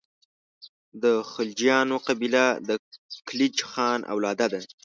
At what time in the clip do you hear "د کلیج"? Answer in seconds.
2.67-3.57